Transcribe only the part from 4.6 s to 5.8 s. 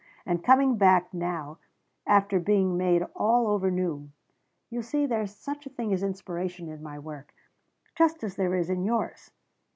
you see there's such a